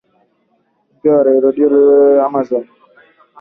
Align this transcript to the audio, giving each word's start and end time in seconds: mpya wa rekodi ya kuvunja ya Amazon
mpya 0.95 1.11
wa 1.15 1.23
rekodi 1.25 1.59
ya 1.61 1.67
kuvunja 1.69 2.15
ya 2.17 2.23
Amazon 2.29 2.63